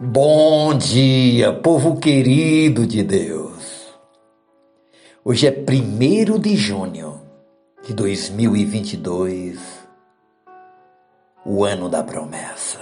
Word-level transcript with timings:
Bom 0.00 0.78
dia, 0.78 1.52
povo 1.52 1.96
querido 1.96 2.86
de 2.86 3.02
Deus. 3.02 3.88
Hoje 5.24 5.48
é 5.48 5.50
1 5.50 6.38
de 6.38 6.54
junho 6.54 7.20
de 7.84 7.92
2022, 7.94 9.58
o 11.44 11.64
ano 11.64 11.88
da 11.88 12.04
promessa. 12.04 12.78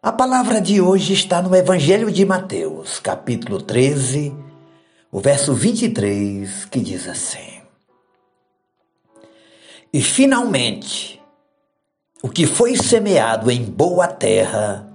A 0.00 0.12
palavra 0.12 0.60
de 0.60 0.80
hoje 0.80 1.12
está 1.12 1.42
no 1.42 1.56
Evangelho 1.56 2.12
de 2.12 2.24
Mateus, 2.24 3.00
capítulo 3.00 3.60
13, 3.60 4.32
o 5.10 5.18
verso 5.18 5.52
23, 5.54 6.66
que 6.66 6.78
diz 6.78 7.08
assim: 7.08 7.60
E 9.92 10.00
finalmente, 10.00 11.20
o 12.22 12.28
que 12.28 12.46
foi 12.46 12.76
semeado 12.76 13.50
em 13.50 13.64
boa 13.64 14.06
terra, 14.06 14.89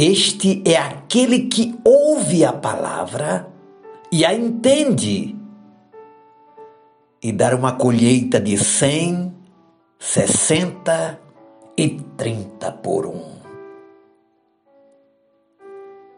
este 0.00 0.62
é 0.64 0.76
aquele 0.76 1.48
que 1.48 1.76
ouve 1.84 2.44
a 2.44 2.52
palavra 2.52 3.52
e 4.12 4.24
a 4.24 4.32
entende, 4.32 5.36
e 7.20 7.32
dar 7.32 7.52
uma 7.52 7.72
colheita 7.72 8.38
de 8.40 8.56
cem, 8.56 9.34
sessenta 9.98 11.20
e 11.76 11.88
trinta 12.16 12.70
por 12.70 13.06
um. 13.06 13.38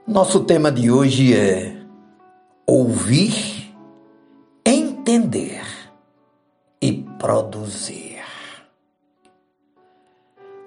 Nosso 0.06 0.44
tema 0.44 0.70
de 0.70 0.90
hoje 0.90 1.34
é 1.34 1.74
ouvir, 2.66 3.74
entender 4.62 5.64
e 6.82 6.92
produzir. 7.18 8.20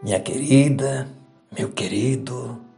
Minha 0.02 0.20
querida, 0.20 1.08
meu 1.56 1.70
querido, 1.72 2.73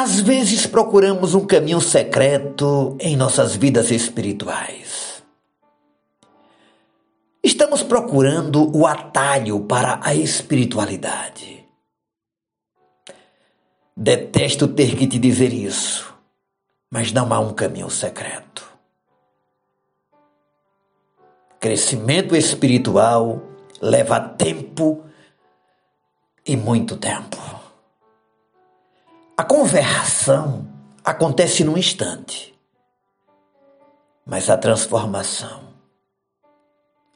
às 0.00 0.18
vezes 0.18 0.66
procuramos 0.66 1.34
um 1.34 1.44
caminho 1.44 1.78
secreto 1.78 2.96
em 2.98 3.16
nossas 3.16 3.54
vidas 3.54 3.90
espirituais. 3.90 5.22
Estamos 7.44 7.82
procurando 7.82 8.74
o 8.74 8.86
atalho 8.86 9.60
para 9.60 10.00
a 10.02 10.14
espiritualidade. 10.14 11.66
Detesto 13.94 14.68
ter 14.68 14.96
que 14.96 15.06
te 15.06 15.18
dizer 15.18 15.52
isso, 15.52 16.14
mas 16.90 17.12
não 17.12 17.30
há 17.34 17.38
um 17.38 17.52
caminho 17.52 17.90
secreto. 17.90 18.66
Crescimento 21.58 22.34
espiritual 22.34 23.42
leva 23.82 24.18
tempo 24.18 25.04
e 26.46 26.56
muito 26.56 26.96
tempo. 26.96 27.59
A 29.40 29.44
conversão 29.44 30.68
acontece 31.02 31.64
num 31.64 31.78
instante, 31.78 32.54
mas 34.26 34.50
a 34.50 34.58
transformação 34.58 35.62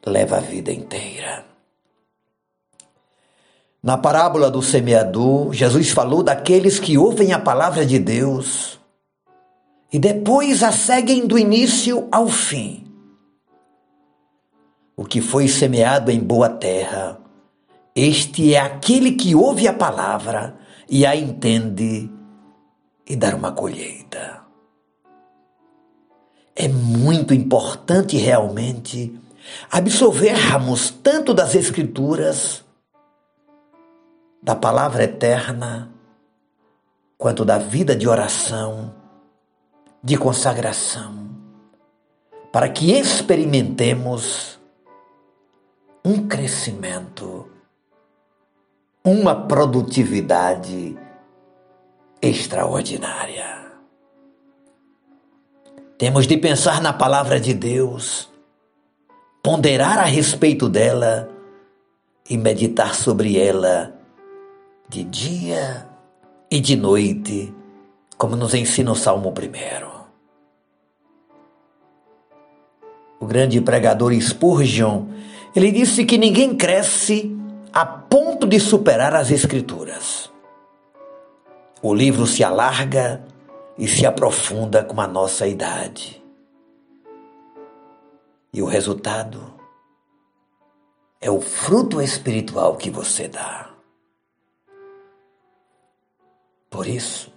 leva 0.06 0.38
a 0.38 0.40
vida 0.40 0.72
inteira. 0.72 1.44
Na 3.82 3.98
parábola 3.98 4.50
do 4.50 4.62
semeador, 4.62 5.52
Jesus 5.52 5.90
falou 5.90 6.22
daqueles 6.22 6.78
que 6.78 6.96
ouvem 6.96 7.34
a 7.34 7.38
palavra 7.38 7.84
de 7.84 7.98
Deus 7.98 8.80
e 9.92 9.98
depois 9.98 10.62
a 10.62 10.72
seguem 10.72 11.26
do 11.26 11.38
início 11.38 12.08
ao 12.10 12.26
fim. 12.26 12.90
O 14.96 15.04
que 15.04 15.20
foi 15.20 15.46
semeado 15.46 16.10
em 16.10 16.20
boa 16.20 16.48
terra, 16.48 17.20
este 17.94 18.54
é 18.54 18.60
aquele 18.60 19.12
que 19.12 19.34
ouve 19.34 19.68
a 19.68 19.74
palavra 19.74 20.63
e 20.94 21.04
a 21.04 21.16
entende 21.16 22.08
e 23.04 23.16
dar 23.16 23.34
uma 23.34 23.50
colheita. 23.50 24.44
É 26.54 26.68
muito 26.68 27.34
importante 27.34 28.16
realmente 28.16 29.12
absorvermos 29.72 30.90
tanto 30.90 31.34
das 31.34 31.56
Escrituras, 31.56 32.64
da 34.40 34.54
palavra 34.54 35.02
eterna, 35.02 35.90
quanto 37.18 37.44
da 37.44 37.58
vida 37.58 37.96
de 37.96 38.06
oração, 38.06 38.94
de 40.00 40.16
consagração, 40.16 41.28
para 42.52 42.68
que 42.68 42.92
experimentemos 42.92 44.60
um 46.04 46.28
crescimento 46.28 47.50
uma 49.06 49.34
produtividade 49.34 50.96
extraordinária. 52.22 53.66
Temos 55.98 56.26
de 56.26 56.38
pensar 56.38 56.80
na 56.80 56.90
palavra 56.90 57.38
de 57.38 57.52
Deus, 57.52 58.30
ponderar 59.42 59.98
a 59.98 60.04
respeito 60.04 60.70
dela 60.70 61.28
e 62.30 62.38
meditar 62.38 62.94
sobre 62.94 63.38
ela 63.38 63.94
de 64.88 65.04
dia 65.04 65.86
e 66.50 66.58
de 66.58 66.74
noite, 66.74 67.54
como 68.16 68.36
nos 68.36 68.54
ensina 68.54 68.90
o 68.90 68.96
Salmo 68.96 69.28
1. 69.28 69.34
O 73.20 73.26
grande 73.26 73.60
pregador 73.60 74.14
Spurgeon, 74.14 75.08
ele 75.54 75.70
disse 75.70 76.06
que 76.06 76.16
ninguém 76.16 76.56
cresce 76.56 77.43
a 77.74 77.84
ponto 77.84 78.46
de 78.46 78.60
superar 78.60 79.16
as 79.16 79.32
Escrituras. 79.32 80.30
O 81.82 81.92
livro 81.92 82.24
se 82.24 82.44
alarga 82.44 83.24
e 83.76 83.88
se 83.88 84.06
aprofunda 84.06 84.84
com 84.84 85.00
a 85.00 85.08
nossa 85.08 85.44
idade. 85.44 86.22
E 88.52 88.62
o 88.62 88.66
resultado 88.66 89.52
é 91.20 91.28
o 91.28 91.40
fruto 91.40 92.00
espiritual 92.00 92.76
que 92.76 92.90
você 92.90 93.26
dá. 93.26 93.70
Por 96.70 96.86
isso, 96.86 97.32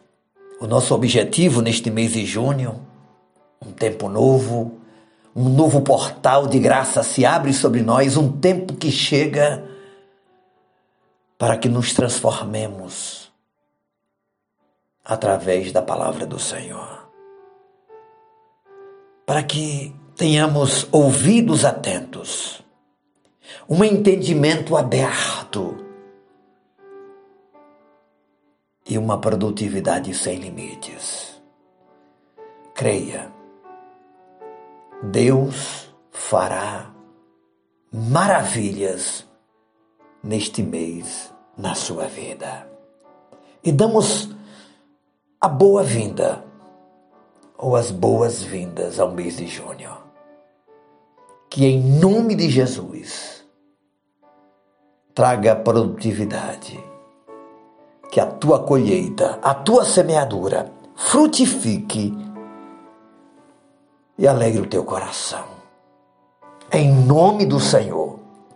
o 0.61 0.67
nosso 0.67 0.93
objetivo 0.93 1.63
neste 1.63 1.89
mês 1.89 2.13
de 2.13 2.27
junho, 2.27 2.79
um 3.65 3.71
tempo 3.71 4.07
novo, 4.07 4.79
um 5.35 5.49
novo 5.49 5.81
portal 5.81 6.45
de 6.45 6.59
graça 6.59 7.01
se 7.01 7.25
abre 7.25 7.53
sobre 7.53 7.81
nós, 7.81 8.15
um 8.17 8.31
tempo 8.31 8.75
que 8.75 8.91
chega 8.91 9.76
para 11.37 11.57
que 11.57 11.69
nos 11.69 11.93
transformemos 11.93 13.31
através 15.05 15.71
da 15.71 15.81
palavra 15.81 16.25
do 16.25 16.39
Senhor. 16.39 17.07
Para 19.25 19.43
que 19.43 19.95
tenhamos 20.15 20.87
ouvidos 20.91 21.63
atentos, 21.63 22.63
um 23.69 23.83
entendimento 23.83 24.75
aberto 24.75 25.77
e 28.85 28.97
uma 28.97 29.19
produtividade 29.19 30.13
sem 30.13 30.39
limites. 30.39 31.41
Creia, 32.73 33.31
Deus 35.03 35.93
fará 36.09 36.91
maravilhas 37.91 39.26
neste 40.27 40.61
mês 40.61 41.33
na 41.57 41.73
sua 41.73 42.05
vida. 42.05 42.69
E 43.63 43.71
damos 43.71 44.29
a 45.39 45.47
boa-vinda 45.47 46.43
ou 47.57 47.77
as 47.77 47.91
boas-vindas 47.91 48.99
ao 48.99 49.11
mês 49.11 49.37
de 49.37 49.47
junho. 49.47 49.97
Que 51.49 51.65
em 51.65 51.81
nome 51.81 52.35
de 52.35 52.49
Jesus 52.49 53.45
traga 55.15 55.55
produtividade, 55.55 56.77
que 58.11 58.19
a 58.19 58.25
tua 58.25 58.59
colheita, 58.59 59.39
a 59.41 59.53
tua 59.53 59.85
semeadura 59.85 60.71
frutifique 60.93 62.13
e 64.17 64.27
alegre 64.27 64.61
o 64.61 64.67
teu 64.67 64.83
coração. 64.83 65.45
Em 66.71 66.91
nome 66.91 67.45
do 67.45 67.59
Senhor 67.59 68.06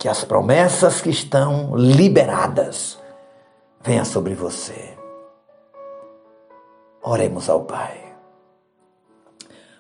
que 0.02 0.10
as 0.10 0.24
promessas 0.24 1.00
que 1.00 1.12
estão 1.12 1.76
liberadas 1.76 2.98
venham 3.84 4.04
sobre 4.04 4.34
você. 4.34 4.98
Oremos 7.04 7.48
ao 7.48 7.66
Pai. 7.66 8.16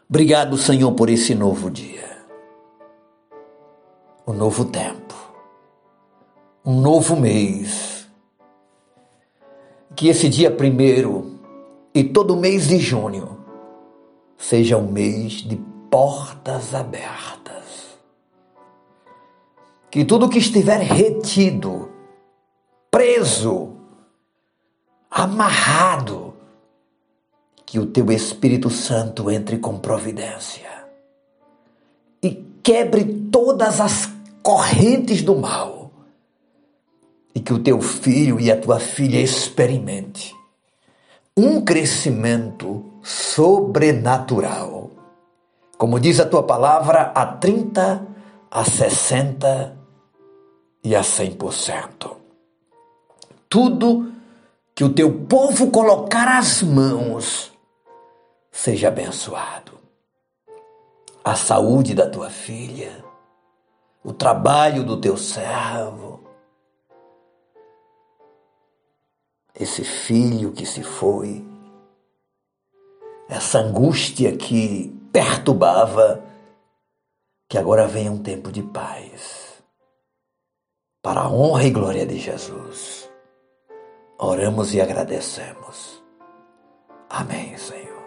Obrigado, 0.08 0.60
Senhor, 0.60 0.92
por 0.92 1.10
esse 1.10 1.34
novo 1.34 1.72
dia, 1.72 2.20
um 4.28 4.34
novo 4.34 4.66
tempo, 4.66 5.16
um 6.64 6.80
novo 6.80 7.16
mês. 7.16 8.08
Que 9.96 10.08
esse 10.08 10.30
dia 10.30 10.52
primeiro 10.52 11.40
e 11.96 12.04
todo 12.04 12.38
mês 12.38 12.68
de 12.68 12.78
junho 12.78 13.40
seja 14.38 14.78
um 14.78 14.88
mês 14.88 15.42
de 15.42 15.56
portas 15.90 16.76
abertas 16.76 17.61
que 19.92 20.06
tudo 20.06 20.30
que 20.30 20.40
estiver 20.40 20.80
retido, 20.80 21.92
preso 22.90 23.76
amarrado. 25.10 26.32
Que 27.66 27.78
o 27.80 27.86
teu 27.86 28.12
Espírito 28.12 28.70
Santo 28.70 29.32
entre 29.32 29.58
com 29.58 29.80
providência 29.80 30.70
e 32.22 32.32
quebre 32.62 33.06
todas 33.32 33.80
as 33.80 34.12
correntes 34.44 35.22
do 35.22 35.36
mal. 35.36 35.90
E 37.34 37.40
que 37.40 37.54
o 37.54 37.60
teu 37.60 37.82
filho 37.82 38.42
e 38.42 38.52
a 38.52 38.60
tua 38.60 38.78
filha 38.78 39.22
experimente 39.22 40.36
um 41.38 41.62
crescimento 41.62 42.84
sobrenatural. 43.02 44.92
Como 45.78 45.98
diz 45.98 46.20
a 46.20 46.26
tua 46.26 46.44
palavra, 46.44 47.14
a 47.16 47.26
30, 47.26 48.06
a 48.52 48.66
60 48.66 49.81
e 50.84 50.96
a 50.96 51.02
100%. 51.02 52.16
Tudo 53.48 54.12
que 54.74 54.84
o 54.84 54.94
teu 54.94 55.26
povo 55.26 55.70
colocar 55.70 56.28
as 56.38 56.62
mãos 56.62 57.52
seja 58.52 58.88
abençoado. 58.88 59.80
A 61.24 61.36
saúde 61.36 61.94
da 61.94 62.10
tua 62.10 62.30
filha, 62.30 63.04
o 64.04 64.12
trabalho 64.12 64.84
do 64.84 65.00
teu 65.00 65.16
servo, 65.16 66.20
esse 69.54 69.84
filho 69.84 70.52
que 70.52 70.66
se 70.66 70.82
foi, 70.82 71.46
essa 73.30 73.60
angústia 73.60 74.36
que 74.36 74.90
perturbava, 75.14 76.24
que 77.48 77.58
agora 77.58 77.88
venha 77.88 78.12
um 78.12 78.22
tempo 78.22 78.52
de 78.52 78.64
paz. 78.64 79.51
Para 81.02 81.22
a 81.22 81.30
honra 81.30 81.64
e 81.64 81.72
glória 81.72 82.06
de 82.06 82.20
Jesus, 82.20 83.10
oramos 84.20 84.72
e 84.76 84.80
agradecemos. 84.80 86.04
Amém, 87.10 87.58
Senhor. 87.58 88.04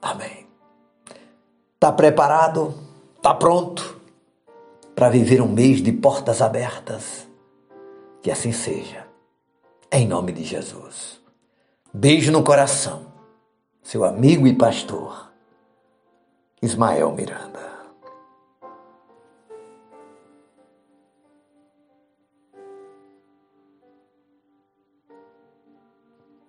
Amém. 0.00 0.46
Está 1.74 1.90
preparado? 1.90 2.72
Está 3.16 3.34
pronto 3.34 4.00
para 4.94 5.08
viver 5.08 5.42
um 5.42 5.48
mês 5.48 5.82
de 5.82 5.92
portas 5.92 6.40
abertas? 6.40 7.26
Que 8.22 8.30
assim 8.30 8.52
seja. 8.52 9.08
Em 9.90 10.06
nome 10.06 10.30
de 10.30 10.44
Jesus. 10.44 11.20
Beijo 11.92 12.30
no 12.30 12.44
coração. 12.44 13.06
Seu 13.82 14.04
amigo 14.04 14.46
e 14.46 14.54
pastor, 14.54 15.32
Ismael 16.62 17.10
Miranda. 17.12 17.79